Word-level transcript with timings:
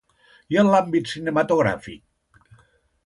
I 0.53 0.57
en 0.61 0.71
l'àmbit 0.75 1.11
cinematogràfic? 1.11 2.61